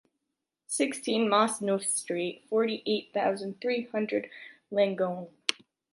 Sixteen, 0.65 1.29
Mas 1.29 1.61
Neuf 1.61 1.85
Street, 1.85 2.43
forty-eight 2.49 3.11
thousand 3.13 3.61
three 3.61 3.85
hundred 3.85 4.31
Langogne. 4.71 5.29